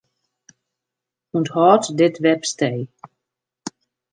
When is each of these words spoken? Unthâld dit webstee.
Unthâld 1.35 1.85
dit 1.99 2.15
webstee. 2.23 2.79